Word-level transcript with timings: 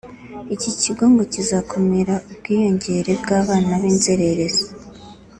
Iki 0.55 0.71
kigo 0.81 1.03
ngo 1.11 1.23
kizakumira 1.33 2.13
ubwiyongere 2.31 3.11
bw’abana 3.21 3.73
b’inzererezi 3.81 4.65